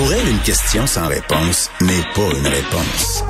Pour 0.00 0.14
elle, 0.14 0.26
une 0.30 0.38
question 0.38 0.86
sans 0.86 1.08
réponse 1.08 1.70
n'est 1.82 2.02
pas 2.14 2.34
une 2.34 2.46
réponse. 2.46 3.22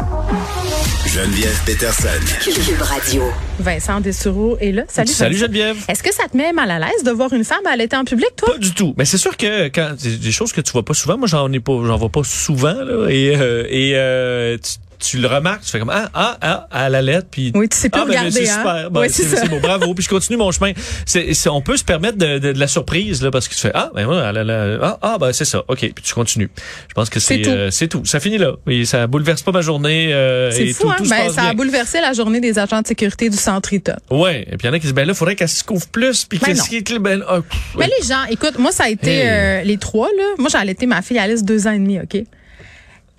Geneviève 1.04 1.60
Peterson. 1.66 2.08
Cube 2.44 2.80
Radio. 2.80 3.24
Vincent 3.58 4.00
Dessureau 4.00 4.56
est 4.60 4.70
là. 4.70 4.84
Salut. 4.86 5.10
Salut 5.10 5.34
Vincent. 5.34 5.46
Geneviève. 5.46 5.76
Est-ce 5.88 6.04
que 6.04 6.14
ça 6.14 6.28
te 6.28 6.36
met 6.36 6.52
mal 6.52 6.70
à 6.70 6.78
l'aise 6.78 7.02
de 7.04 7.10
voir 7.10 7.32
une 7.32 7.42
femme 7.42 7.66
allaiter 7.66 7.96
en 7.96 8.04
public, 8.04 8.28
toi? 8.36 8.52
Pas 8.52 8.58
du 8.58 8.72
tout. 8.72 8.94
Mais 8.96 9.04
c'est 9.04 9.18
sûr 9.18 9.36
que 9.36 9.66
quand 9.66 9.96
c'est 9.98 10.20
des 10.20 10.30
choses 10.30 10.52
que 10.52 10.60
tu 10.60 10.70
vois 10.70 10.84
pas 10.84 10.94
souvent, 10.94 11.18
moi 11.18 11.26
j'en 11.26 11.52
ai 11.52 11.58
pas, 11.58 11.72
j'en 11.84 11.96
vois 11.96 12.08
pas 12.08 12.22
souvent 12.22 12.72
là, 12.74 13.08
et 13.08 13.34
euh, 13.34 13.66
et 13.68 13.94
euh, 13.96 14.56
tu, 14.56 14.74
tu 15.00 15.18
le 15.18 15.26
remarques, 15.26 15.62
tu 15.62 15.70
fais 15.70 15.78
comme 15.78 15.90
ah 15.90 16.08
ah 16.14 16.36
ah 16.40 16.68
à 16.70 16.88
la 16.88 17.02
lettre 17.02 17.26
puis 17.30 17.50
Oui, 17.54 17.68
tu 17.68 17.76
sais 17.76 17.88
plus 17.88 18.00
ah, 18.00 18.04
ben, 18.04 18.10
regarder, 18.10 18.30
c'est 18.30 18.48
hein? 18.50 18.56
super, 18.58 18.90
Ben, 18.90 19.00
Oui, 19.00 19.08
c'est 19.10 19.48
beau, 19.48 19.58
bravo, 19.60 19.94
puis 19.94 20.04
je 20.04 20.08
continue 20.08 20.36
mon 20.36 20.52
chemin. 20.52 20.72
C'est 21.06 21.34
c'est- 21.34 21.48
on 21.48 21.60
peut 21.62 21.76
se 21.76 21.84
permettre 21.84 22.18
de, 22.18 22.38
de, 22.38 22.52
de 22.52 22.58
la 22.58 22.68
surprise 22.68 23.22
là 23.22 23.30
parce 23.30 23.48
que 23.48 23.54
tu 23.54 23.60
fais 23.60 23.72
ah 23.74 23.90
ben 23.94 24.04
voilà, 24.04 24.32
la- 24.32 24.44
la- 24.44 24.78
ah 24.82 24.98
ah 25.02 25.16
ben 25.18 25.32
c'est 25.32 25.44
ça, 25.44 25.62
ok, 25.66 25.78
puis 25.78 26.04
tu 26.04 26.14
continues. 26.14 26.50
Je 26.88 26.94
pense 26.94 27.10
que 27.10 27.18
C'est 27.18 27.36
c'est 27.36 27.42
tout. 27.42 27.50
euh, 27.50 27.70
c'est 27.70 27.88
tout, 27.88 28.04
ça 28.04 28.20
finit 28.20 28.38
là. 28.38 28.52
Et 28.68 28.84
ça 28.84 29.06
bouleverse 29.06 29.42
pas 29.42 29.52
ma 29.52 29.62
journée. 29.62 30.12
Euh, 30.12 30.50
C'est 30.50 30.66
et 30.68 30.72
fou, 30.72 30.82
tout, 30.84 30.90
hein? 30.90 30.94
tout 30.98 31.08
Ben, 31.08 31.30
ça 31.30 31.44
a 31.44 31.54
bouleversé 31.54 32.00
la 32.00 32.12
journée 32.12 32.40
des 32.40 32.58
agents 32.58 32.82
de 32.82 32.86
sécurité 32.86 33.30
du 33.30 33.36
centre 33.36 33.72
Eaton. 33.72 33.96
Ouais, 34.10 34.42
et 34.42 34.56
puis 34.56 34.58
il 34.62 34.66
y 34.66 34.68
en 34.68 34.72
a 34.72 34.78
qui 34.78 34.82
disent 34.86 34.94
ben 34.94 35.06
là 35.06 35.14
faudrait 35.14 35.36
qu'elle 35.36 35.48
se 35.48 35.64
couvre 35.64 35.86
plus 35.88 36.24
puis 36.24 36.38
Ben 36.38 36.46
qu'est-ce 36.48 36.68
qui 36.68 36.76
est 36.76 36.98
ben, 36.98 37.22
ah, 37.28 37.38
Mais 37.78 37.86
les 38.00 38.06
gens, 38.06 38.24
écoute, 38.30 38.58
moi, 38.58 38.72
ça 38.72 38.84
a 38.84 38.88
été 38.88 39.10
Hey. 39.10 39.22
euh, 39.28 39.62
les 39.62 39.78
trois, 39.78 40.08
là. 40.16 40.24
Moi, 40.38 40.48
j'ai 40.50 40.58
allaité 40.58 40.86
ma 40.86 41.00
fille 41.02 41.18
Alice 41.18 41.42
deux 41.44 41.66
ans 41.66 41.72
et 41.72 41.78
demi, 41.78 41.98
OK? 41.98 42.22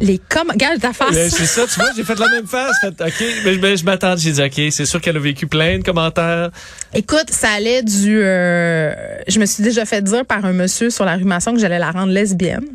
Les 0.01 0.17
com... 0.17 0.49
Regarde 0.49 0.79
ta 0.81 0.93
face. 0.93 1.13
Ben, 1.13 1.29
c'est 1.29 1.45
ça, 1.45 1.65
tu 1.67 1.79
vois, 1.79 1.89
j'ai 1.95 2.03
fait 2.03 2.17
la 2.19 2.27
même 2.29 2.47
face. 2.47 2.75
Fait, 2.81 2.87
OK, 3.03 3.23
mais, 3.45 3.57
mais 3.57 3.77
je 3.77 3.85
m'attends, 3.85 4.15
j'ai 4.17 4.31
dit, 4.31 4.41
OK, 4.41 4.71
c'est 4.71 4.85
sûr 4.85 4.99
qu'elle 4.99 5.15
a 5.15 5.19
vécu 5.19 5.45
plein 5.47 5.77
de 5.77 5.83
commentaires. 5.83 6.49
Écoute, 6.93 7.29
ça 7.29 7.49
allait 7.51 7.83
du... 7.83 8.19
euh, 8.21 8.91
Je 9.27 9.39
me 9.39 9.45
suis 9.45 9.63
déjà 9.63 9.85
fait 9.85 10.01
dire 10.01 10.25
par 10.25 10.43
un 10.43 10.53
monsieur 10.53 10.89
sur 10.89 11.05
la 11.05 11.15
rue 11.15 11.23
Masson 11.23 11.53
que 11.53 11.59
j'allais 11.59 11.79
la 11.79 11.91
rendre 11.91 12.11
lesbienne 12.11 12.65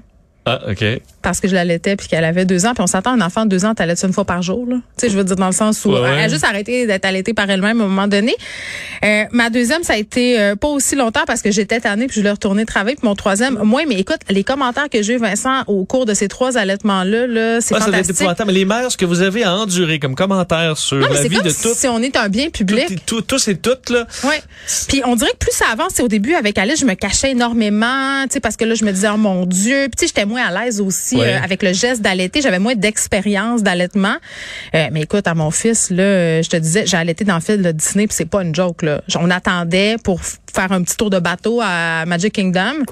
Ah, 0.47 0.61
OK. 0.71 0.85
parce 1.23 1.41
que 1.41 1.49
je 1.49 1.55
l'allaitais 1.55 1.97
puis 1.97 2.07
qu'elle 2.07 2.25
avait 2.25 2.45
deux 2.45 2.67
ans. 2.67 2.73
Puis 2.73 2.83
on 2.83 2.87
s'attend 2.87 3.11
à 3.11 3.15
un 3.15 3.21
enfant 3.21 3.45
de 3.45 3.51
deux 3.51 3.65
ans, 3.65 3.75
t'allaites 3.75 4.01
une 4.05 4.13
fois 4.13 4.25
par 4.25 4.43
jour, 4.43 4.65
là. 4.69 4.77
Tu 4.77 4.83
sais, 5.07 5.09
je 5.13 5.17
veux 5.19 5.25
dire, 5.25 5.35
dans 5.37 5.47
le 5.47 5.53
sens 5.53 5.85
où 5.85 5.91
Ouais, 5.91 6.01
ouais. 6.01 6.11
elle 6.19 6.25
a 6.25 6.29
juste 6.29 6.45
arrêté 6.45 6.87
d'être 6.87 7.05
allaitée 7.05 7.35
par 7.35 7.51
elle-même 7.51 7.81
à 7.81 7.85
un 7.85 7.89
moment 7.89 8.07
donné. 8.07 8.35
Euh, 9.05 9.25
ma 9.33 9.51
deuxième, 9.51 9.83
ça 9.83 9.95
a 9.95 9.97
été 9.97 10.41
euh, 10.41 10.55
pas 10.57 10.69
aussi 10.69 10.95
longtemps 10.95 11.25
parce 11.27 11.43
que 11.43 11.51
j'étais 11.51 11.81
tannée 11.81 12.07
puis 12.07 12.15
je 12.15 12.21
voulais 12.21 12.31
retourner 12.31 12.65
travailler. 12.65 12.97
Puis 12.97 13.07
mon 13.09 13.15
troisième, 13.17 13.59
moi, 13.63 13.83
mais 13.89 13.97
écoute, 13.97 14.21
les 14.31 14.45
commentaires 14.45 14.89
que 14.89 15.03
j'ai 15.03 15.15
eu, 15.15 15.19
Vincent, 15.19 15.65
au 15.67 15.85
cours 15.85 16.07
de 16.07 16.15
ces 16.15 16.29
trois 16.29 16.57
allaitements-là, 16.57 17.27
là, 17.27 17.61
c'est 17.61 17.75
Ah, 17.75 17.81
ça 17.81 17.87
doit 17.87 17.99
être 17.99 18.07
fantastique. 18.07 18.17
épouvantable. 18.21 18.47
Mais 18.53 18.59
les 18.59 18.65
mères, 18.65 18.93
ce 18.93 18.97
que 18.97 19.05
vous 19.05 19.23
avez 19.23 19.43
à 19.43 19.53
endurer 19.55 19.99
comme 19.99 20.15
commentaires 20.15 20.79
sur 20.79 20.97
Non, 20.99 21.09
mais 21.11 21.17
la 21.17 21.23
vie 21.29 21.37
comme 21.37 21.45
de 21.45 21.51
si, 21.51 21.75
si 21.75 21.89
on 21.89 22.01
est 22.03 22.17
un 22.17 22.29
bien 22.29 22.51
public. 22.51 22.87
toutes, 22.87 23.05
tout- 23.07 23.23
tous 23.23 23.49
et 23.49 23.57
toutes, 23.57 23.91
là. 23.91 24.07
Ouais. 24.25 24.41
Puis 24.89 25.03
on 25.05 25.17
dirait 25.17 25.33
que 25.33 25.39
plus 25.39 25.53
ça 25.53 25.65
avance, 25.73 25.93
c'est 25.95 26.03
au 26.05 26.09
début 26.09 26.35
avec 26.35 26.57
Alice, 26.57 26.79
je 26.81 26.87
me 26.87 26.95
cachais 26.95 27.33
énormément, 27.33 28.23
tu 28.29 28.35
sais, 28.35 28.41
parce 28.41 28.57
que 28.57 28.65
là, 28.65 28.75
je 28.77 28.85
me 28.85 28.93
disais, 28.93 29.09
oh 29.13 29.17
mon 29.17 29.45
Dieu. 29.47 29.89
Puis 29.97 30.07
j'étais 30.07 30.25
moins 30.37 30.47
à 30.47 30.65
l'aise 30.65 30.81
aussi 30.81 31.17
Ouais. 31.17 31.35
euh, 31.35 31.43
avec 31.43 31.63
le 31.63 31.73
geste 31.73 32.03
d'allaiter. 32.03 32.41
J'avais 32.43 32.59
moins 32.59 32.75
d'expérience 32.75 33.63
d'allaitement. 33.63 34.17
Euh, 34.75 34.87
mais 34.93 35.03
écoute, 35.03 35.27
à 35.27 35.35
mon 35.35 35.51
fils, 35.51 35.91
là, 35.91 36.03
euh, 36.03 36.43
je 36.43 36.49
te 36.51 36.57
disais, 36.57 36.85
j'ai 36.87 36.97
allaité 36.97 37.25
dans 37.25 37.37
le 37.37 37.41
film 37.41 37.63
de 37.63 37.73
Disney, 37.73 38.07
puis 38.07 38.15
c'est 38.17 38.29
pas 38.29 38.43
une 38.43 38.55
joke, 38.55 38.83
là. 38.83 39.01
On 39.19 39.31
attendait 39.31 39.97
pour 40.03 40.21
faire 40.23 40.73
un 40.73 40.83
petit 40.83 40.97
tour 40.97 41.11
de 41.11 41.19
bateau 41.19 41.61
à 41.63 42.05
Magic 42.07 42.35
Kingdom. 42.35 42.85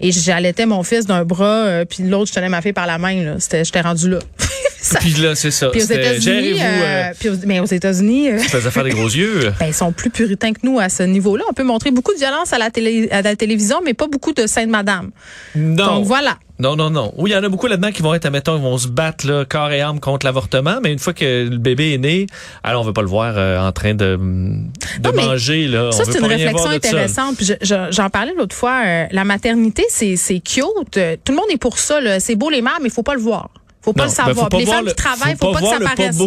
Et 0.00 0.12
j'allaitais 0.12 0.66
mon 0.66 0.82
fils 0.82 1.06
d'un 1.06 1.24
bras, 1.24 1.44
euh, 1.64 1.84
puis 1.86 2.02
l'autre, 2.02 2.28
je 2.28 2.34
tenais 2.34 2.50
ma 2.50 2.60
fille 2.60 2.74
par 2.74 2.86
la 2.86 2.98
main. 2.98 3.36
J'étais 3.38 3.80
rendu 3.80 4.10
là. 4.10 4.18
Ça- 4.86 4.98
Puis 5.00 5.10
là, 5.14 5.34
c'est 5.34 5.50
ça. 5.50 5.68
Puis 5.70 5.82
aux 5.82 5.84
États-Unis, 5.86 6.60
euh, 6.60 7.10
euh, 7.24 7.36
mais 7.46 7.60
aux 7.60 7.64
États-Unis, 7.66 8.30
euh, 8.30 8.38
ça 8.38 8.60
faire 8.70 8.84
des 8.84 8.90
gros 8.90 9.08
yeux. 9.08 9.52
ben, 9.60 9.66
ils 9.66 9.74
sont 9.74 9.92
plus 9.92 10.10
puritains 10.10 10.52
que 10.52 10.60
nous 10.62 10.78
à 10.78 10.88
ce 10.88 11.02
niveau-là. 11.02 11.44
On 11.50 11.52
peut 11.54 11.64
montrer 11.64 11.90
beaucoup 11.90 12.12
de 12.12 12.18
violence 12.18 12.52
à 12.52 12.58
la, 12.58 12.70
télé, 12.70 13.08
à 13.10 13.22
la 13.22 13.34
télévision, 13.36 13.80
mais 13.84 13.94
pas 13.94 14.06
beaucoup 14.06 14.32
de 14.32 14.46
sainte 14.46 14.68
madame. 14.68 15.10
Non. 15.54 15.86
Donc 15.96 16.04
voilà. 16.06 16.38
Non, 16.58 16.74
non, 16.74 16.88
non. 16.88 17.12
Oui, 17.18 17.30
il 17.30 17.34
y 17.34 17.36
en 17.36 17.42
a 17.44 17.48
beaucoup 17.50 17.66
là-dedans 17.66 17.90
qui 17.92 18.00
vont 18.00 18.14
être, 18.14 18.24
admettons, 18.24 18.56
ils 18.56 18.62
vont 18.62 18.78
se 18.78 18.88
battre 18.88 19.26
là, 19.26 19.44
corps 19.44 19.70
et 19.72 19.80
âme 19.82 20.00
contre 20.00 20.24
l'avortement, 20.24 20.78
mais 20.82 20.90
une 20.92 20.98
fois 20.98 21.12
que 21.12 21.46
le 21.50 21.58
bébé 21.58 21.92
est 21.94 21.98
né, 21.98 22.26
alors 22.64 22.80
on 22.82 22.84
veut 22.86 22.94
pas 22.94 23.02
le 23.02 23.08
voir 23.08 23.34
euh, 23.36 23.58
en 23.60 23.72
train 23.72 23.92
de, 23.92 24.16
de 24.16 24.18
Non, 24.18 25.12
mais 25.14 25.26
manger. 25.26 25.66
Là. 25.68 25.92
Ça, 25.92 26.04
c'est 26.04 26.18
une 26.18 26.24
réflexion 26.24 26.70
intéressante. 26.70 27.36
Puis 27.36 27.44
je- 27.46 27.54
je- 27.60 27.88
J'en 27.92 28.08
parlais 28.08 28.32
l'autre 28.36 28.56
fois. 28.56 28.80
euh, 28.86 29.04
la 29.10 29.24
maternité, 29.24 29.84
c'est 29.90 30.16
cute. 30.40 30.62
Tout 30.92 31.32
le 31.32 31.36
monde 31.36 31.50
est 31.50 31.58
pour 31.58 31.78
ça. 31.78 31.98
C'est 32.20 32.36
beau 32.36 32.48
les 32.48 32.62
mères, 32.62 32.78
mais 32.80 32.88
il 32.88 32.92
faut 32.92 33.02
pas 33.02 33.14
le 33.14 33.20
voir. 33.20 33.50
Faut 33.86 33.92
pas 33.94 34.02
Non, 34.06 34.10
le 34.10 34.16
ben, 34.16 34.24
savoir. 34.26 34.48
faut 34.50 34.58
les 34.58 34.66
femmes 34.66 34.84
le- 34.84 34.90
qui 34.90 34.96
travaillent, 34.96 35.36
faut 35.40 35.46
faut, 35.46 35.52
pas 35.52 35.60
pas 35.60 35.78
que 35.78 35.84
ça 35.84 35.90
paraisse. 35.96 36.18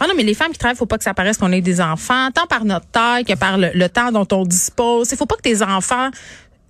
Ah 0.00 0.06
non, 0.06 0.14
mais 0.16 0.22
les 0.22 0.34
femmes 0.34 0.52
qui 0.52 0.58
travaillent, 0.58 0.76
faut 0.76 0.86
pas 0.86 0.96
que 0.98 1.04
ça 1.04 1.12
paraisse 1.12 1.36
qu'on 1.36 1.52
ait 1.52 1.60
des 1.60 1.80
enfants, 1.80 2.30
tant 2.32 2.46
par 2.46 2.64
notre 2.64 2.86
taille 2.86 3.24
que 3.24 3.34
par 3.34 3.58
le, 3.58 3.70
le 3.74 3.88
temps 3.88 4.12
dont 4.12 4.26
on 4.32 4.44
dispose. 4.44 5.10
Il 5.10 5.16
faut 5.18 5.26
pas 5.26 5.34
que 5.36 5.42
tes 5.42 5.60
enfants 5.62 6.10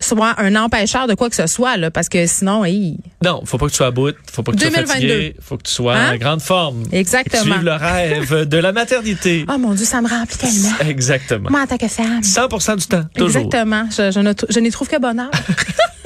soient 0.00 0.34
un 0.38 0.54
empêcheur 0.54 1.08
de 1.08 1.14
quoi 1.14 1.28
que 1.28 1.34
ce 1.34 1.48
soit, 1.48 1.76
là, 1.76 1.90
parce 1.90 2.08
que 2.08 2.24
sinon, 2.26 2.64
hey, 2.64 2.96
Non, 3.24 3.42
faut 3.44 3.58
pas 3.58 3.66
que 3.66 3.72
tu 3.72 3.76
sois 3.78 3.88
à 3.88 3.90
bout, 3.90 4.14
faut 4.32 4.44
pas 4.44 4.52
que 4.52 4.56
tu 4.56 4.62
sois 4.62 4.70
2022. 4.70 4.92
fatigué, 5.08 5.36
faut 5.42 5.56
que 5.56 5.64
tu 5.64 5.72
sois 5.72 5.96
Hein? 5.96 6.14
en 6.14 6.16
grande 6.18 6.40
forme. 6.40 6.84
Exactement. 6.92 7.42
Et 7.42 7.48
que 7.48 7.58
tu 7.58 7.64
le 7.64 7.72
rêve 7.72 8.44
de 8.48 8.58
la 8.58 8.70
maternité. 8.72 9.44
oh 9.52 9.58
mon 9.58 9.74
Dieu, 9.74 9.84
ça 9.84 10.00
me 10.00 10.08
remplit 10.08 10.38
tellement. 10.38 10.70
Exactement. 10.88 11.50
Moi, 11.50 11.62
en 11.62 11.66
tant 11.66 11.76
que 11.78 11.88
femme. 11.88 12.20
100% 12.22 12.76
du 12.76 12.86
temps, 12.86 13.04
toujours. 13.16 13.42
Exactement. 13.42 13.86
Je, 13.90 14.12
je 14.12 14.20
ne 14.20 14.32
tr- 14.32 14.46
je 14.48 14.60
n'y 14.60 14.70
trouve 14.70 14.88
que 14.88 14.98
bonheur. 15.00 15.30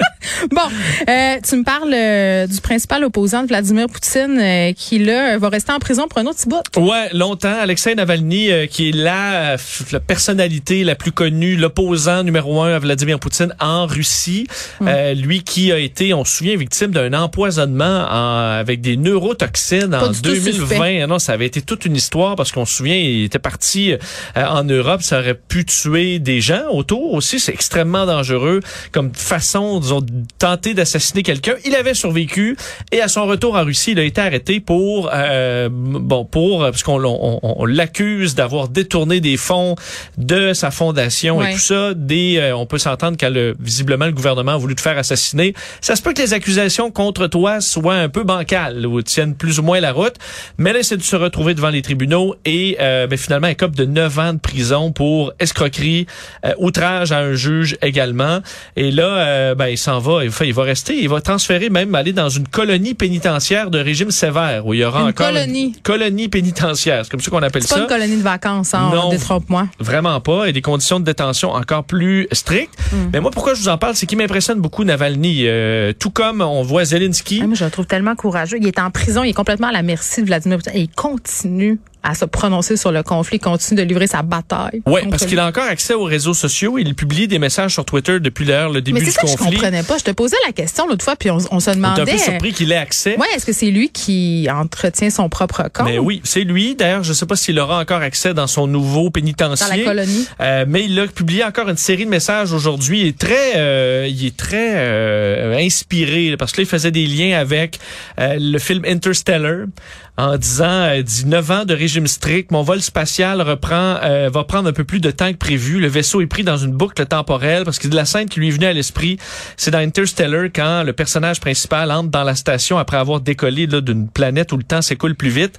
bon, 0.51 0.61
euh, 1.09 1.35
tu 1.47 1.55
me 1.57 1.63
parles 1.63 1.93
euh, 1.93 2.47
du 2.47 2.59
principal 2.61 3.03
opposant 3.03 3.43
de 3.43 3.47
Vladimir 3.47 3.87
Poutine 3.87 4.37
euh, 4.39 4.73
qui, 4.73 4.99
là, 4.99 5.37
va 5.37 5.49
rester 5.49 5.71
en 5.71 5.79
prison 5.79 6.07
pour 6.07 6.19
un 6.19 6.25
autre 6.25 6.37
petit 6.37 6.49
bout. 6.49 6.61
Ouais, 6.77 7.09
longtemps. 7.13 7.55
Alexei 7.59 7.95
Navalny, 7.95 8.51
euh, 8.51 8.65
qui 8.67 8.89
est 8.89 8.91
la, 8.91 9.53
euh, 9.53 9.57
la 9.91 9.99
personnalité 9.99 10.83
la 10.83 10.95
plus 10.95 11.11
connue, 11.11 11.55
l'opposant 11.55 12.23
numéro 12.23 12.61
un 12.61 12.73
à 12.75 12.79
Vladimir 12.79 13.19
Poutine 13.19 13.53
en 13.59 13.85
Russie. 13.85 14.47
Euh, 14.81 15.13
lui 15.13 15.43
qui 15.43 15.71
a 15.71 15.77
été, 15.79 16.13
on 16.13 16.25
se 16.25 16.37
souvient, 16.37 16.55
victime 16.57 16.91
d'un 16.91 17.13
empoisonnement 17.13 18.05
en- 18.09 18.57
avec 18.59 18.81
des 18.81 18.97
neurotoxines 18.97 19.89
Pas 19.91 20.07
en 20.07 20.11
du 20.11 20.21
tout 20.21 20.29
2020. 20.29 20.67
suspect. 20.67 21.01
Ah 21.01 21.07
Non, 21.07 21.19
ça 21.19 21.33
avait 21.33 21.45
été 21.45 21.61
toute 21.61 21.85
une 21.85 21.95
histoire 21.95 22.35
parce 22.35 22.51
qu'on 22.51 22.65
se 22.65 22.73
souvient, 22.73 22.95
il 22.95 23.23
était 23.25 23.39
parti 23.39 23.93
euh, 23.93 23.97
en 24.35 24.63
Europe, 24.63 25.01
ça 25.01 25.19
aurait 25.19 25.33
pu 25.35 25.65
tuer 25.65 26.19
des 26.19 26.41
gens 26.41 26.63
autour 26.71 27.13
aussi. 27.13 27.39
C'est 27.39 27.53
extrêmement 27.53 28.05
dangereux 28.05 28.59
comme 28.91 29.13
façon, 29.13 29.79
disons, 29.79 30.01
de 30.39 30.45
tenter 30.45 30.73
d'assassiner 30.73 31.23
quelqu'un. 31.23 31.53
Il 31.65 31.75
avait 31.75 31.93
survécu 31.93 32.57
et 32.91 33.01
à 33.01 33.07
son 33.07 33.25
retour 33.25 33.55
en 33.55 33.63
Russie, 33.63 33.91
il 33.91 33.99
a 33.99 34.03
été 34.03 34.19
arrêté 34.21 34.59
pour, 34.59 35.09
euh, 35.13 35.69
bon, 35.71 36.25
pour, 36.25 36.59
parce 36.59 36.83
qu'on 36.83 37.03
on, 37.03 37.39
on- 37.41 37.55
on 37.59 37.65
l'accuse 37.65 38.35
d'avoir 38.35 38.67
détourné 38.67 39.21
des 39.21 39.37
fonds 39.37 39.75
de 40.17 40.53
sa 40.53 40.71
fondation 40.71 41.37
Ouais. 41.37 41.51
et 41.51 41.53
tout 41.53 41.59
ça. 41.61 41.93
Des, 41.93 42.37
euh, 42.39 42.55
on 42.55 42.65
peut 42.65 42.77
s'entendre 42.77 43.15
qu'à 43.17 43.29
le, 43.29 43.55
visiblement 43.59 44.05
le 44.05 44.11
gouvernement 44.11 44.53
a 44.53 44.57
voulu 44.57 44.75
te 44.75 44.81
faire 44.81 44.97
assassiner. 44.97 45.53
Ça 45.81 45.95
se 45.95 46.01
peut 46.01 46.13
que 46.13 46.21
les 46.21 46.33
accusations 46.33 46.91
contre 46.91 47.27
toi 47.27 47.61
soient 47.61 47.95
un 47.95 48.09
peu 48.09 48.23
bancales 48.23 48.85
ou 48.85 49.01
tiennent 49.01 49.35
plus 49.35 49.59
ou 49.59 49.63
moins 49.63 49.79
la 49.79 49.91
route, 49.93 50.15
mais 50.57 50.73
là, 50.73 50.79
c'est 50.83 50.97
de 50.97 51.01
se 51.03 51.15
retrouver 51.15 51.53
devant 51.53 51.69
les 51.69 51.81
tribunaux 51.81 52.35
et 52.45 52.77
euh, 52.81 53.07
ben, 53.07 53.17
finalement, 53.17 53.47
un 53.47 53.53
cop 53.53 53.75
de 53.75 53.85
9 53.85 54.19
ans 54.19 54.33
de 54.33 54.39
prison 54.39 54.91
pour 54.91 55.31
escroquerie, 55.39 56.05
euh, 56.45 56.53
outrage 56.57 57.11
à 57.11 57.19
un 57.19 57.33
juge 57.33 57.77
également. 57.81 58.39
Et 58.75 58.91
là, 58.91 59.05
euh, 59.05 59.55
ben, 59.55 59.67
il 59.67 59.77
s'en 59.77 59.99
va, 59.99 60.22
il 60.23 60.29
va, 60.29 60.45
il 60.45 60.53
va 60.53 60.63
rester, 60.63 60.95
il 60.97 61.09
va 61.09 61.21
transférer 61.21 61.69
même 61.69 61.93
aller 61.95 62.13
dans 62.13 62.29
une 62.29 62.47
colonie 62.47 62.93
pénitentiaire 62.93 63.69
de 63.69 63.79
régime 63.79 64.11
sévère 64.11 64.65
où 64.65 64.73
il 64.73 64.79
y 64.81 64.83
aura 64.85 65.01
Une 65.01 65.07
encore 65.09 65.27
colonie. 65.27 65.65
une 65.75 65.81
colonie 65.81 66.27
pénitentiaire. 66.29 67.01
C'est 67.03 67.11
comme 67.11 67.19
ça 67.21 67.29
qu'on 67.31 67.43
appelle 67.43 67.63
C'est 67.63 67.69
pas 67.69 67.75
ça. 67.75 67.81
une 67.81 67.87
colonie 67.87 68.17
de 68.17 68.21
vacances, 68.23 68.73
hein, 68.73 68.91
Non. 68.93 69.09
détrompe-moi. 69.09 69.67
Vraiment 69.79 70.19
pas, 70.21 70.45
et 70.49 70.53
des 70.53 70.61
conditions 70.61 70.99
de 70.99 71.05
détention 71.05 71.51
encore 71.51 71.83
plus 71.83 72.27
strictes. 72.31 72.73
Mm. 72.91 72.95
Mais 73.13 73.19
moi, 73.19 73.31
pourquoi 73.31 73.53
je 73.53 73.61
vous 73.61 73.69
en 73.69 73.77
parle, 73.77 73.95
c'est 73.95 74.05
qu'il 74.05 74.17
m'impressionne 74.17 74.59
beaucoup 74.59 74.83
Navalny. 74.83 75.43
Euh, 75.47 75.93
tout 75.97 76.09
comme 76.11 76.41
on 76.41 76.63
voit 76.63 76.85
Zelensky. 76.85 77.41
Ah, 77.43 77.47
je 77.53 77.65
le 77.65 77.71
trouve 77.71 77.85
tellement 77.85 78.15
courageux. 78.15 78.57
Il 78.59 78.67
est 78.67 78.79
en 78.79 78.91
prison, 78.91 79.23
il 79.23 79.29
est 79.29 79.33
complètement 79.33 79.67
à 79.67 79.71
la 79.71 79.81
merci 79.83 80.21
de 80.21 80.27
Vladimir 80.27 80.57
Poutine 80.57 80.73
et 80.75 80.81
il 80.81 80.89
continue 80.89 81.79
à 82.03 82.15
se 82.15 82.25
prononcer 82.25 82.75
sur 82.77 82.91
le 82.91 83.01
conflit, 83.03 83.39
continue 83.39 83.79
de 83.81 83.85
livrer 83.87 84.07
sa 84.07 84.21
bataille. 84.21 84.81
Contre 84.85 85.09
parce 85.09 85.25
qu'il 85.25 85.39
a 85.39 85.47
encore 85.47 85.63
accès 85.63 85.93
aux 85.93 86.03
réseaux 86.03 86.33
sociaux. 86.33 86.77
Il 86.77 86.95
publie 86.95 87.27
des 87.27 87.39
messages 87.39 87.73
sur 87.73 87.85
Twitter 87.85 88.19
depuis 88.19 88.45
l'heure, 88.45 88.69
le 88.69 88.81
début 88.81 88.99
Mais 88.99 88.99
c'est 88.99 89.05
du 89.05 89.11
ça 89.11 89.21
que 89.21 89.27
je 89.27 89.35
conflit. 89.37 89.55
comprenais 89.55 89.83
pas. 89.83 89.97
Je 89.97 90.03
te 90.03 90.11
posais 90.11 90.35
la 90.45 90.51
question 90.51 90.87
l'autre 90.87 91.03
fois, 91.03 91.15
puis 91.15 91.29
on, 91.31 91.37
on 91.51 91.59
se 91.59 91.69
On 91.69 91.73
est 91.73 91.75
un 91.75 91.75
demandait. 91.75 92.11
peu 92.11 92.17
surpris 92.17 92.51
qu'il 92.53 92.71
ait 92.71 92.75
accès. 92.77 93.17
Ouais, 93.17 93.27
est-ce 93.35 93.45
que 93.45 93.53
c'est 93.53 93.71
lui 93.71 93.89
qui 93.89 94.47
entretient 94.51 95.09
son 95.09 95.29
propre 95.29 95.63
compte 95.73 95.85
Mais 95.87 95.97
oui, 95.97 96.21
c'est 96.23 96.41
lui. 96.43 96.75
D'ailleurs, 96.75 97.03
je 97.03 97.09
ne 97.09 97.13
sais 97.13 97.25
pas 97.25 97.35
s'il 97.35 97.57
aura 97.59 97.79
encore 97.79 98.01
accès 98.01 98.33
dans 98.33 98.47
son 98.47 98.67
nouveau 98.67 99.05
dans 99.05 99.11
pénitencier. 99.11 99.77
la 99.77 99.83
colonie? 99.85 100.27
Euh, 100.41 100.65
mais 100.67 100.83
il 100.85 100.99
a 100.99 101.07
publié 101.07 101.43
encore 101.43 101.69
une 101.69 101.77
série 101.77 102.05
de 102.05 102.09
messages 102.09 102.51
aujourd'hui. 102.53 103.01
Il 103.01 103.07
est 103.07 103.17
très, 103.17 103.53
euh, 103.55 104.07
il 104.09 104.25
est 104.25 104.35
très 104.35 104.73
euh, 104.75 105.57
inspiré 105.57 106.35
parce 106.37 106.51
que 106.51 106.57
là, 106.61 106.63
il 106.63 106.69
faisait 106.69 106.91
des 106.91 107.05
liens 107.05 107.39
avec 107.39 107.79
euh, 108.19 108.35
le 108.39 108.59
film 108.59 108.83
Interstellar 108.85 109.65
en 110.15 110.37
disant 110.37 110.65
euh, 110.69 111.01
19 111.01 111.49
ans 111.51 111.65
de 111.65 111.73
régime 111.73 112.05
strict, 112.05 112.51
mon 112.51 112.61
vol 112.61 112.81
spatial 112.83 113.41
reprend, 113.41 113.97
euh, 114.03 114.29
va 114.31 114.43
prendre 114.43 114.69
un 114.69 114.71
peu 114.73 114.83
plus 114.83 114.99
de 114.99 115.09
temps 115.09 115.31
que 115.31 115.37
prévu. 115.37 115.79
Le 115.79 115.87
vaisseau 115.87 116.21
est 116.21 116.27
pris 116.27 116.43
dans 116.43 116.57
une 116.57 116.71
boucle 116.73 117.03
temporelle 117.07 117.63
parce 117.63 117.79
que 117.79 117.87
de 117.87 117.95
la 117.95 118.05
scène 118.05 118.29
qui 118.29 118.39
lui 118.39 118.51
venue 118.51 118.67
à 118.67 118.73
l'esprit, 118.73 119.17
c'est 119.57 119.71
dans 119.71 119.79
Interstellar 119.79 120.45
quand 120.53 120.83
le 120.83 120.93
personnage 120.93 121.39
principal 121.39 121.91
entre 121.91 122.09
dans 122.09 122.23
la 122.23 122.35
station 122.35 122.77
après 122.77 122.97
avoir 122.97 123.21
décollé 123.21 123.65
là, 123.65 123.81
d'une 123.81 124.07
planète 124.07 124.51
où 124.51 124.57
le 124.57 124.63
temps 124.63 124.83
s'écoule 124.83 125.15
plus 125.15 125.29
vite. 125.31 125.57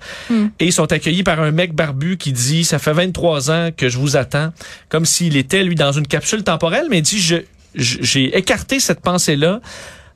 Et 0.61 0.67
ils 0.67 0.73
sont 0.73 0.93
accueillis 0.93 1.25
par 1.25 1.41
un 1.41 1.51
mec 1.51 1.75
barbu 1.75 2.17
qui 2.17 2.33
dit 2.33 2.63
ça 2.65 2.79
fait 2.79 2.93
23 2.93 3.51
ans 3.51 3.71
que 3.77 3.89
je 3.89 3.99
vous 3.99 4.17
attends 4.17 4.53
comme 4.89 5.05
s'il 5.05 5.37
était 5.37 5.65
lui 5.65 5.75
dans 5.75 5.91
une 5.93 6.07
capsule 6.07 6.45
temporelle 6.45 6.87
mais 6.91 6.99
il 6.99 7.03
dit 7.03 7.21
je 7.21 7.37
je- 7.75 7.99
j'ai 8.03 8.39
écarté 8.39 8.79
cette 8.79 9.01
pensée 9.01 9.35
là 9.35 9.61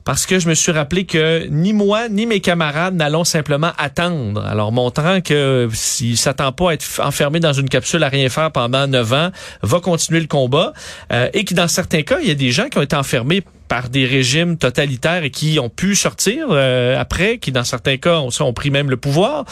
parce 0.09 0.25
que 0.25 0.39
je 0.39 0.49
me 0.49 0.55
suis 0.55 0.71
rappelé 0.71 1.05
que 1.05 1.45
ni 1.51 1.71
moi 1.71 2.09
ni 2.09 2.25
mes 2.25 2.39
camarades 2.39 2.95
n'allons 2.95 3.23
simplement 3.23 3.73
attendre. 3.77 4.43
Alors 4.43 4.71
montrant 4.71 5.21
que 5.21 5.69
s'il 5.71 6.17
s'attend 6.17 6.51
pas 6.51 6.71
à 6.71 6.73
être 6.73 6.99
enfermé 6.99 7.39
dans 7.39 7.53
une 7.53 7.69
capsule 7.69 8.03
à 8.03 8.09
rien 8.09 8.27
faire 8.27 8.51
pendant 8.51 8.87
neuf 8.87 9.13
ans, 9.13 9.29
va 9.61 9.79
continuer 9.79 10.19
le 10.19 10.25
combat 10.25 10.73
euh, 11.13 11.29
et 11.33 11.45
que 11.45 11.53
dans 11.53 11.67
certains 11.67 12.01
cas, 12.01 12.17
il 12.23 12.27
y 12.27 12.31
a 12.31 12.33
des 12.33 12.49
gens 12.49 12.69
qui 12.69 12.79
ont 12.79 12.81
été 12.81 12.95
enfermés 12.95 13.43
par 13.67 13.89
des 13.89 14.07
régimes 14.07 14.57
totalitaires 14.57 15.23
et 15.23 15.29
qui 15.29 15.59
ont 15.59 15.69
pu 15.69 15.93
sortir 15.93 16.47
euh, 16.49 16.99
après, 16.99 17.37
qui 17.37 17.51
dans 17.51 17.63
certains 17.63 17.97
cas 17.97 18.17
ont, 18.17 18.29
ont 18.39 18.53
pris 18.53 18.71
même 18.71 18.89
le 18.89 18.97
pouvoir. 18.97 19.45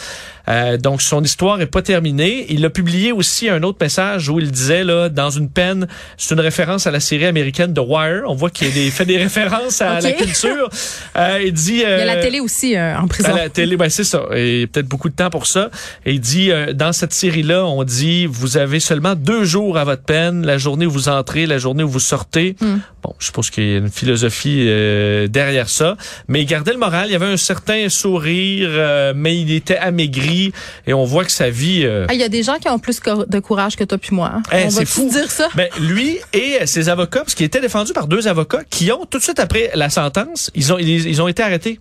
Euh, 0.48 0.76
donc 0.76 1.02
son 1.02 1.22
histoire 1.22 1.60
est 1.60 1.66
pas 1.66 1.82
terminée. 1.82 2.46
Il 2.48 2.64
a 2.64 2.70
publié 2.70 3.12
aussi 3.12 3.48
un 3.48 3.62
autre 3.62 3.78
message 3.80 4.28
où 4.28 4.40
il 4.40 4.50
disait 4.50 4.84
là 4.84 5.08
dans 5.08 5.30
une 5.30 5.48
peine, 5.48 5.86
c'est 6.16 6.34
une 6.34 6.40
référence 6.40 6.86
à 6.86 6.90
la 6.90 7.00
série 7.00 7.26
américaine 7.26 7.74
The 7.74 7.80
Wire. 7.86 8.22
On 8.26 8.34
voit 8.34 8.50
qu'il 8.50 8.68
fait 8.90 9.04
des 9.04 9.18
références 9.18 9.80
à 9.80 10.00
la 10.00 10.12
culture. 10.12 10.68
Euh, 11.16 11.42
il 11.44 11.52
dit. 11.52 11.74
il 11.74 11.80
y 11.80 11.84
a 11.84 12.04
la 12.04 12.16
télé 12.16 12.40
aussi 12.40 12.76
en 12.78 13.06
prison. 13.08 13.34
la 13.34 13.48
télé, 13.48 13.76
ben 13.76 13.90
c'est 13.90 14.04
ça. 14.04 14.22
Et 14.34 14.66
peut-être 14.66 14.88
beaucoup 14.88 15.08
de 15.08 15.14
temps 15.14 15.30
pour 15.30 15.46
ça. 15.46 15.70
Et 16.04 16.12
il 16.12 16.20
dit 16.20 16.50
dans 16.74 16.92
cette 16.92 17.12
série 17.12 17.42
là, 17.42 17.64
on 17.64 17.84
dit 17.84 18.26
vous 18.26 18.56
avez 18.56 18.80
seulement 18.80 19.14
deux 19.14 19.44
jours 19.44 19.78
à 19.78 19.84
votre 19.84 20.02
peine, 20.02 20.44
la 20.46 20.58
journée 20.58 20.86
où 20.86 20.90
vous 20.90 21.08
entrez, 21.08 21.46
la 21.46 21.58
journée 21.58 21.82
où 21.82 21.88
vous 21.88 22.00
sortez. 22.00 22.56
Hmm. 22.60 22.78
Bon, 23.02 23.14
je 23.18 23.30
pense 23.30 23.50
qu'il 23.50 23.64
y 23.64 23.74
a 23.74 23.78
une 23.78 23.90
philosophie 23.90 24.64
euh, 24.66 25.28
derrière 25.28 25.68
ça. 25.68 25.96
Mais 26.26 26.42
il 26.42 26.46
gardait 26.46 26.72
le 26.72 26.78
moral. 26.78 27.08
Il 27.08 27.12
y 27.12 27.16
avait 27.16 27.26
un 27.26 27.36
certain 27.36 27.88
sourire, 27.88 28.68
euh, 28.72 29.12
mais 29.14 29.38
il 29.38 29.52
était 29.52 29.76
amaigri. 29.76 30.37
Et 30.86 30.94
on 30.94 31.04
voit 31.04 31.24
que 31.24 31.32
sa 31.32 31.50
vie... 31.50 31.82
Euh, 31.84 32.06
ah, 32.08 32.14
il 32.14 32.20
y 32.20 32.24
a 32.24 32.28
des 32.28 32.42
gens 32.42 32.58
qui 32.58 32.68
ont 32.68 32.78
plus 32.78 33.00
de 33.00 33.38
courage 33.40 33.76
que 33.76 33.84
toi 33.84 33.98
puis 33.98 34.14
moi. 34.14 34.32
Hein. 34.34 34.42
Eh, 34.52 34.70
c'est 34.70 34.84
fou. 34.84 35.08
dire 35.08 35.30
ça? 35.30 35.48
Ben, 35.54 35.68
lui 35.80 36.18
et 36.32 36.66
ses 36.66 36.88
avocats, 36.88 37.20
parce 37.20 37.34
qu'il 37.34 37.46
était 37.46 37.60
défendu 37.60 37.92
par 37.92 38.06
deux 38.06 38.28
avocats, 38.28 38.62
qui 38.68 38.90
ont, 38.92 39.04
tout 39.04 39.18
de 39.18 39.22
suite 39.22 39.40
après 39.40 39.70
la 39.74 39.90
sentence, 39.90 40.50
ils 40.54 40.72
ont, 40.72 40.78
ils, 40.78 41.22
ont 41.22 41.28
été 41.28 41.42
arrêtés. 41.42 41.80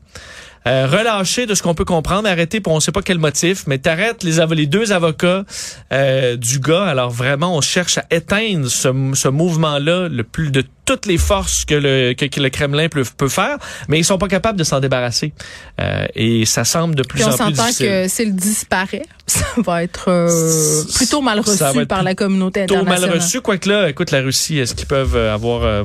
Relâchés 0.67 1.45
de 1.45 1.55
ce 1.55 1.63
qu'on 1.63 1.75
peut 1.75 1.85
comprendre, 1.85 2.27
arrêtés 2.27 2.59
pour 2.59 2.73
on 2.73 2.79
sait 2.79 2.91
pas 2.91 3.01
quel 3.01 3.19
motif, 3.19 3.65
mais 3.67 3.77
t'arrêtes 3.77 4.23
les, 4.23 4.45
les 4.55 4.65
deux 4.65 4.91
avocats 4.91 5.45
du 5.91 6.59
gars. 6.59 6.85
Alors 6.85 7.09
vraiment, 7.09 7.55
on 7.55 7.61
cherche 7.61 7.97
à 7.97 8.05
éteindre 8.11 8.67
ce, 8.67 8.89
ce 9.13 9.27
mouvement-là 9.27 10.09
le 10.09 10.23
plus 10.23 10.51
de 10.51 10.63
toutes 10.87 11.05
les 11.05 11.17
forces 11.17 11.65
que 11.65 11.75
le, 11.75 12.13
que, 12.13 12.39
le 12.39 12.49
Kremlin 12.49 12.87
peut, 12.87 13.03
peut, 13.17 13.27
faire, 13.27 13.57
mais 13.89 13.99
ils 13.99 14.05
sont 14.05 14.17
pas 14.17 14.29
capables 14.29 14.57
de 14.57 14.63
s'en 14.63 14.79
débarrasser. 14.79 15.33
Euh, 15.81 16.05
et 16.15 16.45
ça 16.45 16.63
semble 16.63 16.95
de 16.95 17.03
plus 17.03 17.23
en 17.23 17.35
plus 17.35 17.51
difficile. 17.51 17.59
On 17.59 17.65
s'entend 17.65 17.85
que 17.85 18.07
s'il 18.07 18.35
disparaît, 18.35 19.05
ça 19.27 19.45
va 19.57 19.83
être 19.83 20.05
euh, 20.07 20.83
plutôt 20.95 21.21
mal 21.21 21.41
reçu 21.41 21.85
par 21.85 22.03
la 22.03 22.15
communauté 22.15 22.63
internationale. 22.63 22.95
Plutôt 22.95 23.11
mal 23.11 23.21
reçu, 23.21 23.41
quoique 23.41 23.69
là, 23.69 23.89
écoute, 23.89 24.11
la 24.11 24.21
Russie, 24.21 24.57
est-ce 24.57 24.73
qu'ils 24.73 24.87
peuvent 24.87 25.17
avoir... 25.17 25.63
Euh, 25.63 25.83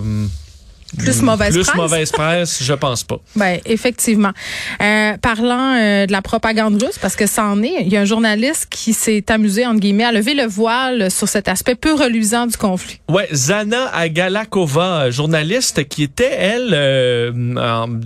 plus 0.99 1.23
mauvaise 1.23 1.55
plus 1.55 1.65
presse? 1.65 1.77
mauvaise 1.77 2.11
presse, 2.11 2.63
je 2.63 2.73
pense 2.75 3.05
pas. 3.05 3.19
Ben 3.37 3.59
effectivement. 3.65 4.33
Euh, 4.81 5.17
parlant 5.19 5.75
euh, 5.75 6.07
de 6.07 6.13
la 6.13 6.23
propagande 6.23 6.83
russe, 6.83 6.99
parce 7.01 7.17
que 7.17 7.27
ça 7.27 7.45
en 7.45 7.63
est, 7.63 7.83
il 7.83 7.89
y 7.89 7.97
a 7.97 8.01
un 8.01 8.05
journaliste 8.05 8.67
qui 8.71 8.93
s'est 8.93 9.25
amusé 9.31 9.67
entre 9.67 9.81
guillemets 9.81 10.05
à 10.05 10.13
lever 10.13 10.35
le 10.35 10.45
voile 10.45 11.11
sur 11.11 11.29
cet 11.29 11.49
aspect 11.49 11.75
peu 11.75 11.95
reluisant 11.95 12.47
du 12.47 12.57
conflit. 12.57 13.01
Ouais, 13.09 13.29
Zana 13.33 13.89
Agalakova, 13.95 15.11
journaliste 15.11 15.89
qui 15.89 16.03
était 16.03 16.31
elle 16.31 16.71
euh, 16.73 17.33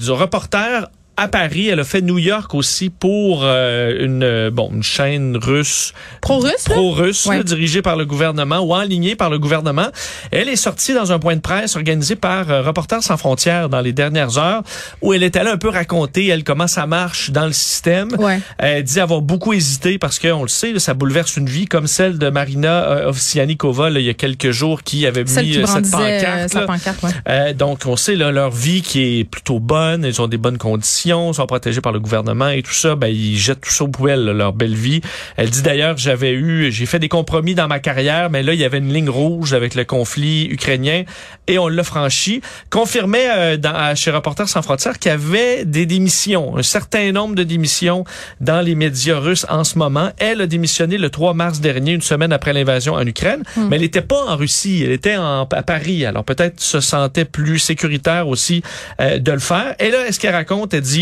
reporter 0.08 0.88
à 1.16 1.28
Paris. 1.28 1.68
Elle 1.68 1.80
a 1.80 1.84
fait 1.84 2.02
New 2.02 2.18
York 2.18 2.54
aussi 2.54 2.90
pour 2.90 3.40
euh, 3.42 4.04
une 4.04 4.22
euh, 4.22 4.50
bon 4.50 4.70
une 4.72 4.82
chaîne 4.82 5.36
russe 5.36 5.92
pro-russe 6.20 6.64
pro-russe 6.64 7.28
dirigée 7.44 7.82
par 7.82 7.96
le 7.96 8.04
gouvernement 8.04 8.60
ou 8.60 8.74
alignée 8.74 9.16
par 9.16 9.30
le 9.30 9.38
gouvernement. 9.38 9.88
Elle 10.30 10.48
est 10.48 10.56
sortie 10.56 10.92
dans 10.92 11.12
un 11.12 11.18
point 11.18 11.36
de 11.36 11.40
presse 11.40 11.76
organisé 11.76 12.16
par 12.16 12.50
euh, 12.50 12.62
Reporters 12.62 13.02
sans 13.02 13.16
frontières 13.16 13.68
dans 13.68 13.80
les 13.80 13.92
dernières 13.92 14.38
heures 14.38 14.62
où 15.00 15.14
elle 15.14 15.22
est 15.22 15.36
allée 15.36 15.50
un 15.50 15.56
peu 15.56 15.68
raconter 15.68 16.26
elle 16.26 16.44
comment 16.44 16.66
ça 16.66 16.86
marche 16.86 17.30
dans 17.30 17.46
le 17.46 17.52
système. 17.52 18.10
Ouais. 18.18 18.40
Elle 18.58 18.84
dit 18.84 19.00
avoir 19.00 19.22
beaucoup 19.22 19.52
hésité 19.52 19.98
parce 19.98 20.18
qu'on 20.18 20.42
le 20.42 20.48
sait 20.48 20.78
ça 20.78 20.94
bouleverse 20.94 21.36
une 21.36 21.48
vie 21.48 21.66
comme 21.66 21.86
celle 21.86 22.18
de 22.18 22.28
Marina 22.28 22.84
euh, 22.84 23.08
Ovsianikova 23.08 23.90
il 23.90 24.00
y 24.00 24.10
a 24.10 24.14
quelques 24.14 24.50
jours 24.50 24.82
qui 24.82 25.06
avait 25.06 25.24
mis 25.24 25.30
cette 25.64 25.90
pancarte. 25.90 26.52
Sa 26.52 26.60
pancarte 26.62 27.56
donc 27.56 27.80
on 27.86 27.96
sait 27.96 28.16
là, 28.16 28.30
leur 28.30 28.50
vie 28.50 28.82
qui 28.82 29.20
est 29.20 29.24
plutôt 29.24 29.60
bonne, 29.60 30.04
ils 30.04 30.20
ont 30.20 30.28
des 30.28 30.36
bonnes 30.36 30.58
conditions 30.58 31.05
sont 31.32 31.46
protégés 31.46 31.80
par 31.80 31.92
le 31.92 32.00
gouvernement 32.00 32.48
et 32.48 32.62
tout 32.62 32.72
ça, 32.72 32.94
ben 32.94 33.08
ils 33.08 33.36
jettent 33.36 33.60
tout 33.60 33.70
ça 33.70 33.84
aux 33.84 33.88
poubelles, 33.88 34.24
leur 34.24 34.52
belle 34.52 34.74
vie. 34.74 35.00
Elle 35.36 35.50
dit 35.50 35.62
d'ailleurs, 35.62 35.96
j'avais 35.96 36.32
eu, 36.32 36.70
j'ai 36.70 36.86
fait 36.86 36.98
des 36.98 37.08
compromis 37.08 37.54
dans 37.54 37.68
ma 37.68 37.78
carrière, 37.78 38.30
mais 38.30 38.42
là 38.42 38.54
il 38.54 38.60
y 38.60 38.64
avait 38.64 38.78
une 38.78 38.92
ligne 38.92 39.10
rouge 39.10 39.52
avec 39.52 39.74
le 39.74 39.84
conflit 39.84 40.46
ukrainien 40.50 41.04
et 41.46 41.58
on 41.58 41.68
l'a 41.68 41.84
franchi. 41.84 42.40
Confirmait 42.70 43.28
euh, 43.30 43.56
dans, 43.56 43.94
chez 43.94 44.10
Reporters 44.10 44.48
sans 44.48 44.62
frontières 44.62 44.98
qu'il 44.98 45.10
y 45.10 45.14
avait 45.14 45.64
des 45.64 45.86
démissions, 45.86 46.56
un 46.56 46.62
certain 46.62 47.12
nombre 47.12 47.34
de 47.34 47.42
démissions 47.42 48.04
dans 48.40 48.60
les 48.60 48.74
médias 48.74 49.18
russes 49.18 49.46
en 49.48 49.64
ce 49.64 49.78
moment. 49.78 50.10
Elle 50.18 50.40
a 50.40 50.46
démissionné 50.46 50.98
le 50.98 51.10
3 51.10 51.34
mars 51.34 51.60
dernier, 51.60 51.92
une 51.92 52.02
semaine 52.02 52.32
après 52.32 52.52
l'invasion 52.52 52.94
en 52.94 53.06
Ukraine, 53.06 53.42
hmm. 53.56 53.68
mais 53.68 53.76
elle 53.76 53.82
n'était 53.82 54.02
pas 54.02 54.24
en 54.26 54.36
Russie, 54.36 54.82
elle 54.84 54.92
était 54.92 55.16
en, 55.16 55.42
à 55.42 55.62
Paris. 55.62 56.04
Alors 56.04 56.24
peut-être 56.24 56.60
se 56.60 56.80
sentait 56.80 57.24
plus 57.24 57.58
sécuritaire 57.58 58.28
aussi 58.28 58.62
euh, 59.00 59.18
de 59.18 59.32
le 59.32 59.38
faire. 59.38 59.74
Et 59.78 59.90
là, 59.90 60.06
est-ce 60.06 60.20
qu'elle 60.20 60.34
raconte 60.34 60.74
Elle 60.74 60.80
dit 60.80 60.95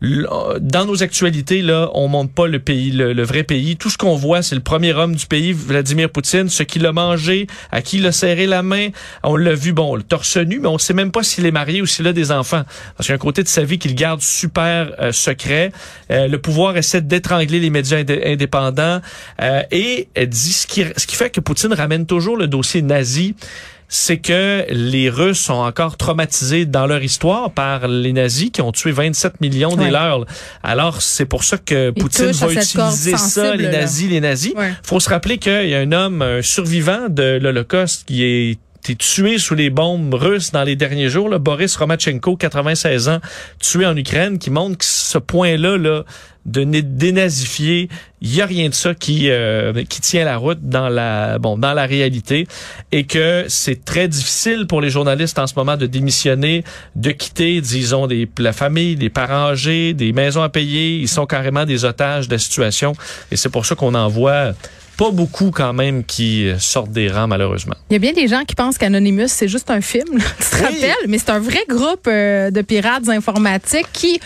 dans 0.00 0.84
nos 0.86 1.02
actualités, 1.02 1.62
là, 1.62 1.90
on 1.94 2.08
montre 2.08 2.32
pas 2.32 2.46
le 2.46 2.58
pays, 2.58 2.90
le, 2.90 3.22
vrai 3.22 3.42
pays. 3.42 3.76
Tout 3.76 3.90
ce 3.90 3.98
qu'on 3.98 4.16
voit, 4.16 4.42
c'est 4.42 4.54
le 4.54 4.60
premier 4.60 4.92
homme 4.92 5.14
du 5.14 5.26
pays, 5.26 5.52
Vladimir 5.52 6.10
Poutine, 6.10 6.48
ce 6.48 6.62
qu'il 6.62 6.86
a 6.86 6.92
mangé, 6.92 7.46
à 7.70 7.82
qui 7.82 7.98
il 7.98 8.06
a 8.06 8.12
serré 8.12 8.46
la 8.46 8.62
main. 8.62 8.88
On 9.22 9.36
l'a 9.36 9.54
vu, 9.54 9.72
bon, 9.72 9.96
le 9.96 10.02
torse 10.02 10.36
nu, 10.36 10.60
mais 10.60 10.68
on 10.68 10.78
sait 10.78 10.94
même 10.94 11.10
pas 11.10 11.22
s'il 11.22 11.46
est 11.46 11.50
marié 11.50 11.82
ou 11.82 11.86
s'il 11.86 12.06
a 12.06 12.12
des 12.12 12.30
enfants. 12.30 12.62
Parce 12.96 13.06
qu'il 13.06 13.10
y 13.10 13.12
a 13.12 13.16
un 13.16 13.18
côté 13.18 13.42
de 13.42 13.48
sa 13.48 13.64
vie 13.64 13.78
qu'il 13.78 13.94
garde 13.94 14.20
super 14.20 14.92
euh, 15.00 15.12
secret. 15.12 15.72
Euh, 16.10 16.28
le 16.28 16.38
pouvoir 16.38 16.76
essaie 16.76 17.00
d'étrangler 17.00 17.60
les 17.60 17.70
médias 17.70 17.98
indépendants. 17.98 19.00
Euh, 19.40 19.62
et 19.70 20.08
dit 20.26 20.52
ce 20.52 20.66
qui, 20.66 20.84
ce 20.96 21.06
qui 21.06 21.16
fait 21.16 21.30
que 21.30 21.40
Poutine 21.40 21.72
ramène 21.72 22.06
toujours 22.06 22.36
le 22.36 22.46
dossier 22.46 22.82
nazi 22.82 23.34
c'est 23.88 24.18
que 24.18 24.66
les 24.70 25.08
Russes 25.08 25.40
sont 25.40 25.54
encore 25.54 25.96
traumatisés 25.96 26.66
dans 26.66 26.86
leur 26.86 27.02
histoire 27.02 27.50
par 27.50 27.88
les 27.88 28.12
nazis 28.12 28.50
qui 28.50 28.60
ont 28.60 28.72
tué 28.72 28.92
27 28.92 29.40
millions 29.40 29.76
des 29.76 29.90
leurs. 29.90 30.26
Alors, 30.62 31.00
c'est 31.00 31.24
pour 31.24 31.42
ça 31.42 31.56
que 31.56 31.90
Poutine 31.90 32.32
va 32.32 32.52
utiliser 32.52 33.16
ça, 33.16 33.56
les 33.56 33.68
nazis, 33.68 34.10
les 34.10 34.20
nazis. 34.20 34.52
faut 34.82 35.00
se 35.00 35.08
rappeler 35.08 35.38
qu'il 35.38 35.68
y 35.68 35.74
a 35.74 35.80
un 35.80 35.92
homme, 35.92 36.20
un 36.22 36.42
survivant 36.42 37.08
de 37.08 37.38
l'Holocauste 37.40 38.04
qui 38.06 38.24
est 38.24 38.58
tué 38.96 39.38
sous 39.38 39.54
les 39.54 39.70
bombes 39.70 40.14
russes 40.14 40.52
dans 40.52 40.64
les 40.64 40.76
derniers 40.76 41.08
jours, 41.08 41.28
là, 41.28 41.38
Boris 41.38 41.76
Romachenko, 41.76 42.36
96 42.36 43.08
ans, 43.08 43.20
tué 43.60 43.86
en 43.86 43.96
Ukraine, 43.96 44.38
qui 44.38 44.50
montre 44.50 44.78
que 44.78 44.84
ce 44.84 45.18
point-là 45.18 45.76
là, 45.76 46.04
de 46.48 46.64
dénazifier, 46.64 47.88
il 48.20 48.34
y 48.34 48.40
a 48.40 48.46
rien 48.46 48.68
de 48.68 48.74
ça 48.74 48.94
qui 48.94 49.30
euh, 49.30 49.84
qui 49.84 50.00
tient 50.00 50.24
la 50.24 50.38
route 50.38 50.58
dans 50.62 50.88
la 50.88 51.38
bon 51.38 51.58
dans 51.58 51.74
la 51.74 51.84
réalité 51.84 52.46
et 52.90 53.04
que 53.04 53.44
c'est 53.48 53.84
très 53.84 54.08
difficile 54.08 54.66
pour 54.66 54.80
les 54.80 54.90
journalistes 54.90 55.38
en 55.38 55.46
ce 55.46 55.54
moment 55.56 55.76
de 55.76 55.86
démissionner, 55.86 56.64
de 56.96 57.10
quitter 57.10 57.60
disons 57.60 58.06
des 58.06 58.28
la 58.38 58.52
famille, 58.52 58.96
des 58.96 59.10
parents 59.10 59.50
âgés, 59.50 59.92
des 59.92 60.12
maisons 60.12 60.42
à 60.42 60.48
payer, 60.48 60.96
ils 60.96 61.08
sont 61.08 61.26
carrément 61.26 61.66
des 61.66 61.84
otages 61.84 62.28
de 62.28 62.34
la 62.34 62.38
situation 62.38 62.94
et 63.30 63.36
c'est 63.36 63.50
pour 63.50 63.66
ça 63.66 63.74
qu'on 63.74 63.94
en 63.94 64.08
voit 64.08 64.54
pas 64.98 65.10
beaucoup 65.12 65.50
quand 65.52 65.72
même 65.72 66.04
qui 66.04 66.50
sortent 66.58 66.90
des 66.90 67.08
rangs 67.08 67.28
malheureusement. 67.28 67.76
Il 67.88 67.94
y 67.94 67.96
a 67.96 68.00
bien 68.00 68.12
des 68.12 68.28
gens 68.28 68.44
qui 68.44 68.54
pensent 68.54 68.76
qu'Anonymous 68.76 69.28
c'est 69.28 69.48
juste 69.48 69.70
un 69.70 69.80
film, 69.80 70.18
tu 70.18 70.58
te 70.58 70.62
rappelles, 70.62 71.06
mais 71.08 71.16
c'est 71.18 71.30
un 71.30 71.38
vrai 71.38 71.64
groupe 71.68 72.06
euh, 72.08 72.50
de 72.50 72.60
pirates 72.60 73.08
informatiques 73.08 73.86
qui 73.92 74.20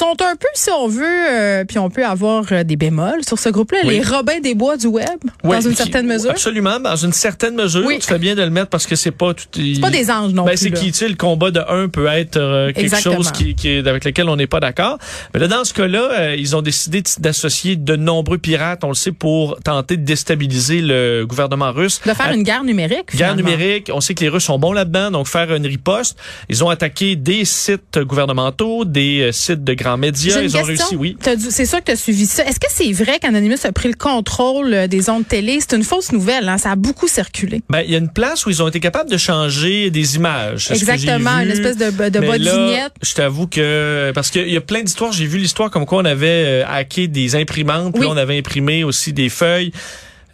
sont 0.00 0.16
un 0.22 0.34
peu, 0.36 0.48
si 0.54 0.70
on 0.70 0.88
veut, 0.88 1.04
euh, 1.04 1.64
puis 1.64 1.78
on 1.78 1.90
peut 1.90 2.04
avoir 2.04 2.44
euh, 2.52 2.64
des 2.64 2.76
bémols 2.76 3.22
sur 3.26 3.38
ce 3.38 3.50
groupe-là, 3.50 3.80
les 3.84 4.02
Robins 4.02 4.40
des 4.40 4.54
Bois 4.54 4.76
du 4.78 4.86
web, 4.86 5.06
dans 5.44 5.60
une 5.60 5.74
certaine 5.74 6.06
mesure. 6.06 6.30
Absolument, 6.30 6.80
dans 6.80 6.96
une 6.96 7.12
certaine 7.12 7.54
mesure. 7.54 7.86
Tu 7.86 8.00
fais 8.00 8.18
bien 8.18 8.34
de 8.34 8.42
le 8.42 8.50
mettre 8.50 8.70
parce 8.70 8.86
que 8.86 8.96
c'est 8.96 9.10
pas 9.10 9.34
tout. 9.34 9.44
C'est 9.54 9.80
pas 9.80 9.90
des 9.90 10.10
anges 10.10 10.32
non 10.32 10.44
ben, 10.44 10.52
plus. 10.52 10.58
C'est 10.58 10.70
qui, 10.70 10.92
tu 10.92 10.98
sais, 10.98 11.08
le 11.08 11.16
combat 11.16 11.50
de 11.50 11.60
un 11.68 11.88
peut 11.88 12.06
être 12.06 12.38
euh, 12.38 12.72
quelque 12.72 12.96
chose 12.96 13.30
qui, 13.32 13.54
qui, 13.54 13.76
avec 13.78 14.04
lequel 14.04 14.28
on 14.28 14.36
n'est 14.36 14.46
pas 14.46 14.60
d'accord. 14.60 14.98
Mais 15.34 15.40
là, 15.40 15.48
dans 15.48 15.64
ce 15.64 15.74
cas-là, 15.74 16.34
ils 16.34 16.56
ont 16.56 16.62
décidé 16.62 17.02
d'associer 17.18 17.76
de 17.76 17.96
nombreux 17.96 18.38
pirates, 18.38 18.84
on 18.84 18.88
le 18.88 18.94
sait, 18.94 19.12
pour 19.12 19.58
tenter 19.60 19.96
de 19.96 20.04
déstabiliser 20.04 20.80
le 20.80 21.24
gouvernement 21.26 21.72
russe. 21.72 22.00
De 22.06 22.14
faire 22.14 22.32
une 22.32 22.42
guerre 22.42 22.64
numérique. 22.64 23.14
Guerre 23.14 23.36
numérique. 23.36 23.90
On 23.92 24.00
sait 24.00 24.14
que 24.14 24.20
les 24.20 24.28
Russes 24.28 24.44
sont 24.44 24.58
bons 24.58 24.72
là-dedans, 24.72 25.10
donc 25.10 25.26
faire 25.26 25.54
une 25.54 25.66
riposte. 25.66 26.18
Ils 26.48 26.64
ont 26.64 26.70
attaqué 26.70 27.16
des 27.16 27.44
sites 27.44 27.98
gouvernementaux, 27.98 28.84
des 28.84 29.30
sites 29.32 29.62
de 29.64 29.74
grands 29.74 29.89
médias. 29.96 30.40
Ils 30.40 30.56
ont 30.56 30.62
réussi, 30.62 30.96
oui. 30.96 31.16
C'est 31.50 31.66
sûr 31.66 31.78
que 31.78 31.84
tu 31.84 31.92
as 31.92 31.96
suivi 31.96 32.26
ça. 32.26 32.44
Est-ce 32.44 32.60
que 32.60 32.66
c'est 32.70 32.92
vrai 32.92 33.18
qu'Anonymous 33.18 33.64
a 33.64 33.72
pris 33.72 33.88
le 33.88 33.94
contrôle 33.94 34.72
euh, 34.72 34.86
des 34.86 35.10
ondes 35.10 35.26
télé? 35.26 35.58
C'est 35.60 35.76
une 35.76 35.84
fausse 35.84 36.12
nouvelle. 36.12 36.48
Hein? 36.48 36.58
Ça 36.58 36.72
a 36.72 36.76
beaucoup 36.76 37.08
circulé. 37.08 37.62
Ben, 37.68 37.80
il 37.80 37.90
y 37.90 37.94
a 37.94 37.98
une 37.98 38.12
place 38.12 38.46
où 38.46 38.50
ils 38.50 38.62
ont 38.62 38.68
été 38.68 38.80
capables 38.80 39.10
de 39.10 39.16
changer 39.16 39.90
des 39.90 40.16
images. 40.16 40.70
Exactement, 40.70 41.38
une 41.38 41.50
espèce 41.50 41.76
de, 41.76 41.90
de 41.90 42.20
vignette. 42.20 42.92
Je 43.02 43.14
t'avoue 43.14 43.46
que, 43.46 44.12
parce 44.14 44.30
qu'il 44.30 44.50
y 44.50 44.56
a 44.56 44.60
plein 44.60 44.82
d'histoires. 44.82 45.12
J'ai 45.12 45.26
vu 45.26 45.38
l'histoire 45.38 45.70
comme 45.70 45.86
quoi 45.86 45.98
on 45.98 46.04
avait 46.04 46.62
euh, 46.62 46.64
hacké 46.66 47.08
des 47.08 47.36
imprimantes, 47.36 47.94
puis 47.94 48.06
on 48.06 48.16
avait 48.16 48.38
imprimé 48.38 48.84
aussi 48.84 49.12
des 49.12 49.28
feuilles. 49.28 49.72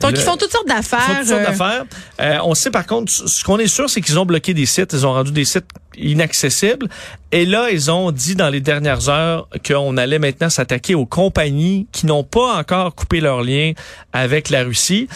Donc, 0.01 0.13
ils 0.13 0.21
font 0.21 0.37
toutes 0.37 0.53
sortes 0.53 0.69
d'affaires. 0.69 1.19
Toutes 1.19 1.29
sortes 1.29 1.41
euh. 1.41 1.47
d'affaires. 1.47 1.85
on 2.45 2.55
sait 2.55 2.71
par 2.71 2.87
contre, 2.87 3.11
ce 3.11 3.45
qu'on 3.45 3.59
est 3.59 3.67
sûr, 3.67 3.89
c'est 3.89 4.01
qu'ils 4.01 4.19
ont 4.19 4.27
bloqué 4.27 4.55
des 4.55 4.67
sites. 4.67 4.93
Ils 4.93 5.07
ont 5.07 5.13
rendu 5.13 5.33
des 5.33 5.45
sites 5.45 5.67
inaccessible. 5.97 6.89
Et 7.33 7.45
là, 7.45 7.71
ils 7.71 7.91
ont 7.91 8.13
dit 8.13 8.37
dans 8.37 8.49
les 8.49 8.61
dernières 8.61 9.09
heures 9.09 9.49
qu'on 9.67 9.97
allait 9.97 10.21
maintenant 10.21 10.49
s'attaquer 10.49 10.95
aux 10.95 11.07
compagnies 11.07 11.89
qui 11.91 12.07
n'ont 12.07 12.23
pas 12.23 12.57
encore 12.57 12.95
coupé 12.95 13.21
leur 13.21 13.43
lien 13.43 13.73
avec 14.13 14.49
la 14.49 14.63
Russie. 14.63 15.09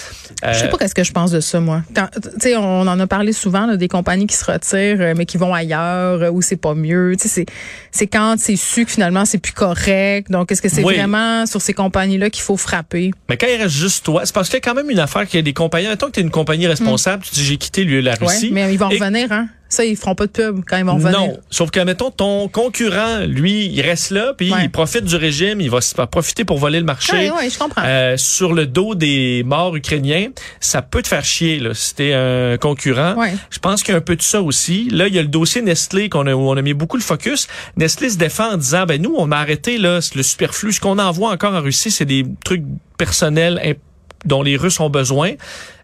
Euh, 0.44 0.52
je 0.52 0.58
sais 0.58 0.68
pas 0.68 0.76
qu'est-ce 0.76 0.94
que 0.94 1.04
je 1.04 1.12
pense 1.12 1.30
de 1.30 1.38
ça, 1.38 1.60
moi. 1.60 1.82
Tu 1.94 2.02
sais, 2.40 2.56
on 2.56 2.80
en 2.80 3.00
a 3.00 3.06
parlé 3.06 3.32
souvent 3.32 3.64
là, 3.64 3.76
des 3.76 3.86
compagnies 3.86 4.26
qui 4.26 4.36
se 4.36 4.44
retirent, 4.44 5.00
euh, 5.00 5.14
mais 5.16 5.24
qui 5.24 5.38
vont 5.38 5.54
ailleurs 5.54 6.22
euh, 6.22 6.30
où 6.30 6.42
c'est 6.42 6.56
pas 6.56 6.74
mieux. 6.74 7.14
Tu 7.18 7.28
sais, 7.28 7.46
c'est 7.92 8.06
quand 8.08 8.34
c'est 8.38 8.56
su 8.56 8.84
que 8.84 8.90
finalement 8.90 9.24
c'est 9.24 9.38
plus 9.38 9.52
correct. 9.52 10.30
Donc, 10.30 10.50
est-ce 10.50 10.62
que 10.62 10.68
c'est 10.68 10.82
vraiment 10.82 11.46
sur 11.46 11.62
ces 11.62 11.74
compagnies-là 11.74 12.28
qu'il 12.28 12.42
faut 12.42 12.56
frapper? 12.56 13.12
Mais 13.28 13.36
quand 13.36 13.46
il 13.46 13.62
reste 13.62 13.74
juste 13.74 14.04
toi, 14.04 14.22
c'est 14.24 14.34
parce 14.34 14.48
qu'il 14.48 14.56
y 14.56 14.62
a 14.62 14.62
quand 14.62 14.74
même 14.74 14.90
une 14.90 14.98
affaire 14.98 15.26
qu'il 15.26 15.38
y 15.38 15.40
a 15.40 15.42
des 15.42 15.54
compagnies. 15.54 15.86
Mettons 15.86 16.06
que 16.06 16.12
tu 16.12 16.20
es 16.20 16.22
une 16.24 16.30
compagnie 16.30 16.66
responsable, 16.66 17.22
tu 17.22 17.34
dis 17.34 17.44
j'ai 17.44 17.56
quitté 17.56 17.84
la 17.84 18.14
Russie. 18.14 18.46
Ouais, 18.46 18.52
mais 18.52 18.72
ils 18.72 18.78
vont 18.78 18.88
revenir, 18.88 19.30
hein? 19.30 19.48
Ça, 19.70 19.84
ils 19.84 19.96
feront 19.96 20.14
pas 20.14 20.26
de 20.26 20.32
pub 20.32 20.60
quand 20.66 20.76
ils 20.76 20.84
vont 20.84 20.96
revenir. 20.96 21.18
Non, 21.18 21.38
sauf 21.48 21.70
que, 21.70 21.80
mettons, 21.80 22.10
ton 22.10 22.48
concurrent, 22.48 23.20
lui, 23.26 23.66
il 23.66 23.80
reste 23.80 24.10
là, 24.10 24.34
puis 24.36 24.52
il 24.62 24.70
profite 24.70 25.04
du 25.04 25.16
régime, 25.16 25.60
il 25.60 25.70
va 25.70 25.78
profiter 26.10 26.44
pour 26.44 26.58
voler 26.58 26.80
le 26.80 26.84
marché. 26.84 27.30
Oui, 27.30 27.48
je 27.50 27.58
comprends. 27.58 27.82
Euh, 27.84 28.16
sur 28.16 28.52
le 28.52 28.66
dos 28.66 28.94
des 28.94 29.42
morts 29.46 29.74
ukrainiens, 29.76 30.28
ça 30.58 30.82
peut 30.82 31.02
te 31.02 31.08
faire 31.08 31.24
chier, 31.24 31.60
là, 31.60 31.72
si 31.72 31.94
t'es 31.94 32.12
un 32.12 32.58
concurrent. 32.58 33.14
Je 33.50 33.58
pense 33.58 33.82
qu'il 33.82 33.92
y 33.92 33.94
a 33.94 33.98
un 33.98 34.02
peu 34.02 34.16
de 34.16 34.22
ça 34.22 34.42
aussi. 34.42 34.88
Là, 34.90 35.06
il 35.06 35.14
y 35.14 35.18
a 35.18 35.22
le 35.22 35.28
dossier 35.28 35.62
Nestlé 35.62 36.08
qu'on 36.08 36.26
a, 36.26 36.34
où 36.34 36.50
on 36.50 36.56
a 36.56 36.62
mis 36.62 36.74
beaucoup 36.74 36.96
le 36.96 37.02
focus. 37.02 37.46
Nestlé 37.76 38.10
se 38.10 38.18
défend 38.18 38.52
en 38.52 38.56
disant, 38.56 38.86
ben 38.86 39.00
nous, 39.00 39.14
on 39.16 39.30
a 39.30 39.36
arrêté 39.36 39.78
là, 39.78 40.00
le 40.14 40.22
superflu. 40.22 40.72
Ce 40.72 40.80
qu'on 40.80 40.98
envoie 40.98 41.30
encore 41.30 41.54
en 41.54 41.60
Russie, 41.60 41.90
c'est 41.90 42.04
des 42.04 42.26
trucs 42.44 42.64
personnels 42.98 43.76
dont 44.24 44.42
les 44.42 44.56
Russes 44.56 44.80
ont 44.80 44.90
besoin. 44.90 45.32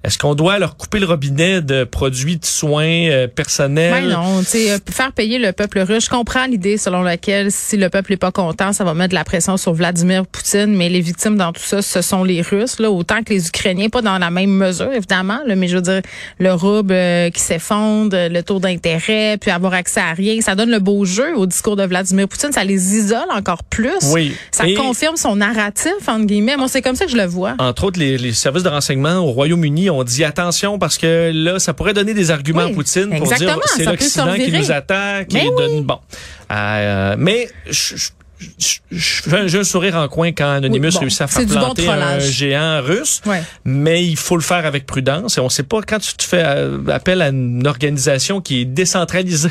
Est-ce 0.06 0.18
qu'on 0.18 0.36
doit 0.36 0.60
leur 0.60 0.76
couper 0.76 1.00
le 1.00 1.06
robinet 1.06 1.62
de 1.62 1.82
produits 1.82 2.36
de 2.36 2.44
soins 2.44 2.84
euh, 2.86 3.26
personnels? 3.26 4.04
Ben 4.04 4.08
non, 4.08 4.38
tu 4.38 4.44
sais, 4.44 4.70
euh, 4.70 4.78
faire 4.88 5.10
payer 5.10 5.40
le 5.40 5.50
peuple 5.50 5.80
russe. 5.80 6.04
Je 6.04 6.10
comprends 6.10 6.46
l'idée 6.46 6.76
selon 6.76 7.02
laquelle 7.02 7.50
si 7.50 7.76
le 7.76 7.90
peuple 7.90 8.12
est 8.12 8.16
pas 8.16 8.30
content, 8.30 8.72
ça 8.72 8.84
va 8.84 8.94
mettre 8.94 9.10
de 9.10 9.14
la 9.16 9.24
pression 9.24 9.56
sur 9.56 9.74
Vladimir 9.74 10.24
Poutine, 10.24 10.76
mais 10.76 10.88
les 10.88 11.00
victimes 11.00 11.36
dans 11.36 11.52
tout 11.52 11.60
ça, 11.60 11.82
ce 11.82 12.02
sont 12.02 12.22
les 12.22 12.40
Russes, 12.40 12.78
là, 12.78 12.88
autant 12.88 13.24
que 13.24 13.34
les 13.34 13.48
Ukrainiens, 13.48 13.88
pas 13.88 14.00
dans 14.00 14.18
la 14.18 14.30
même 14.30 14.50
mesure, 14.50 14.92
évidemment, 14.92 15.40
là, 15.44 15.56
mais 15.56 15.66
je 15.66 15.74
veux 15.74 15.82
dire, 15.82 16.02
le 16.38 16.52
rouble 16.52 16.92
euh, 16.92 17.30
qui 17.30 17.40
s'effondre, 17.40 18.16
le 18.16 18.42
taux 18.42 18.60
d'intérêt, 18.60 19.38
puis 19.40 19.50
avoir 19.50 19.74
accès 19.74 19.98
à 19.98 20.12
rien, 20.12 20.40
ça 20.40 20.54
donne 20.54 20.70
le 20.70 20.78
beau 20.78 21.04
jeu 21.04 21.36
au 21.36 21.46
discours 21.46 21.74
de 21.74 21.82
Vladimir 21.82 22.28
Poutine, 22.28 22.52
ça 22.52 22.62
les 22.62 22.94
isole 22.96 23.26
encore 23.34 23.64
plus. 23.64 24.12
Oui. 24.12 24.36
Ça 24.52 24.66
confirme 24.76 25.16
son 25.16 25.34
narratif, 25.34 25.94
entre 26.06 26.26
guillemets. 26.26 26.56
Moi, 26.56 26.68
c'est 26.68 26.82
comme 26.82 26.94
ça 26.94 27.06
que 27.06 27.10
je 27.10 27.16
le 27.16 27.26
vois. 27.26 27.56
Entre 27.58 27.82
autres, 27.82 27.98
les, 27.98 28.18
les 28.18 28.32
services 28.32 28.62
de 28.62 28.68
renseignement 28.68 29.16
au 29.16 29.32
Royaume-Uni 29.32 29.90
on 29.96 30.04
dit 30.04 30.24
attention 30.24 30.78
parce 30.78 30.98
que 30.98 31.30
là, 31.34 31.58
ça 31.58 31.74
pourrait 31.74 31.94
donner 31.94 32.14
des 32.14 32.30
arguments 32.30 32.62
à 32.62 32.70
Poutine 32.70 33.16
pour 33.18 33.26
dire 33.32 33.58
c'est 33.76 33.84
l'Occident 33.84 34.34
qui 34.34 34.52
nous 34.52 34.70
attaque. 34.70 35.32
Mais 35.32 35.48
donne, 35.56 35.82
bon, 35.82 35.98
euh, 36.52 37.16
mais 37.18 37.48
je, 37.68 38.08
j'ai 38.90 39.58
un 39.58 39.64
sourire 39.64 39.96
en 39.96 40.08
coin 40.08 40.32
quand 40.32 40.50
Anonymous 40.50 40.98
réussit 40.98 41.22
à 41.22 41.26
faire 41.26 41.46
planter 41.46 41.88
un 41.88 42.18
géant 42.18 42.80
russe, 42.82 43.20
mais 43.64 44.04
il 44.04 44.16
faut 44.16 44.36
le 44.36 44.42
faire 44.42 44.66
avec 44.66 44.86
prudence. 44.86 45.38
Et 45.38 45.40
on 45.40 45.48
sait 45.48 45.62
pas 45.62 45.80
quand 45.82 45.98
tu 45.98 46.14
te 46.14 46.22
fais 46.22 46.42
euh, 46.44 46.78
appel 46.88 47.22
à 47.22 47.28
une 47.28 47.66
organisation 47.66 48.40
qui 48.40 48.62
est 48.62 48.64
décentralisée. 48.64 49.50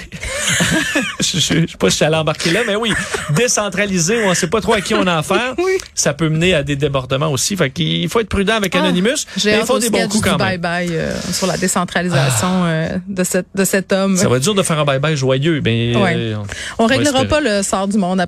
je, 1.19 1.39
sais 1.39 1.65
pas 1.79 1.89
si 1.89 1.99
j'allais 1.99 2.17
embarquer 2.17 2.51
là, 2.51 2.61
mais 2.65 2.75
oui, 2.75 2.93
décentralisée 3.31 4.23
où 4.23 4.27
on 4.27 4.33
sait 4.33 4.47
pas 4.47 4.61
trop 4.61 4.73
à 4.73 4.81
qui 4.81 4.93
on 4.93 5.05
a 5.07 5.17
affaire. 5.17 5.55
Ça 5.93 6.13
peut 6.13 6.29
mener 6.29 6.53
à 6.53 6.63
des 6.63 6.75
débordements 6.75 7.31
aussi. 7.31 7.55
Fait 7.55 7.69
qu'il 7.69 8.07
faut 8.09 8.19
être 8.19 8.29
prudent 8.29 8.55
avec 8.55 8.75
ah, 8.75 8.83
Anonymous. 8.83 9.25
J'ai 9.37 9.57
il 9.57 9.65
faut 9.65 9.79
des 9.79 9.89
bons 9.89 10.07
coups 10.07 10.23
quand 10.23 10.37
même. 10.37 10.59
Bye 10.59 10.87
bye 10.87 10.89
euh, 10.91 11.13
sur 11.31 11.47
la 11.47 11.57
décentralisation 11.57 12.47
ah. 12.47 12.67
euh, 12.67 12.97
de, 13.07 13.23
cette, 13.23 13.47
de 13.55 13.65
cet 13.65 13.91
homme. 13.91 14.17
Ça 14.17 14.29
va 14.29 14.37
être 14.37 14.43
dur 14.43 14.55
de 14.55 14.63
faire 14.63 14.79
un 14.79 14.85
bye 14.85 14.99
bye 14.99 15.17
joyeux, 15.17 15.61
mais 15.63 15.93
on, 15.95 16.83
on 16.83 16.85
réglera 16.85 17.25
pas 17.25 17.41
le 17.41 17.63
sort 17.63 17.87
du 17.87 17.97
monde 17.97 18.19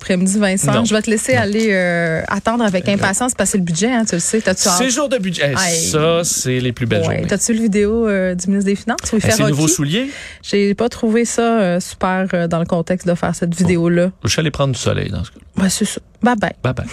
après-midi 0.54 0.89
je 0.89 0.94
vais 0.94 1.01
te 1.01 1.10
laisser 1.10 1.34
aller 1.34 1.68
euh, 1.72 2.22
attendre 2.27 2.63
avec 2.63 2.88
impatience 2.89 3.34
passer 3.34 3.58
le 3.58 3.63
budget, 3.63 3.92
hein, 3.92 4.06
tu 4.06 4.16
le 4.16 4.20
sais. 4.20 4.42
C'est 4.56 4.89
jour 4.89 5.10
de 5.10 5.18
budget. 5.18 5.54
ça, 5.56 6.24
c'est 6.24 6.60
les 6.60 6.72
plus 6.72 6.86
belles 6.86 7.01
ouais. 7.01 7.06
journées. 7.06 7.27
T'as-tu 7.27 7.54
le 7.54 7.62
vidéo 7.62 8.08
euh, 8.08 8.36
du 8.36 8.48
ministre 8.48 8.70
des 8.70 8.75
Finances 8.75 9.12
où 9.12 9.18
il 9.18 9.22
fait 9.22 9.38
nouveaux 9.44 9.68
souliers? 9.68 10.10
J'ai 10.42 10.74
pas 10.74 10.89
trouvé 10.89 11.25
ça 11.25 11.60
euh, 11.60 11.80
super 11.80 12.48
dans 12.48 12.60
le 12.60 12.66
contexte 12.66 13.08
de 13.08 13.16
faire 13.16 13.36
cette 13.36 13.56
vidéo-là. 13.56 14.12
Je 14.24 14.30
suis 14.30 14.39
allé 14.39 14.51
prendre 14.51 14.74
du 14.74 14.80
soleil 14.80 15.10
dans 15.10 15.24
ce 15.24 15.32
cas. 15.32 15.62
Ouais, 15.62 15.70
c'est 15.70 15.86
ça. 15.86 16.01
Bye 16.22 16.36
bye. 16.36 16.54
Bye 16.63 16.74
bye. 16.74 16.88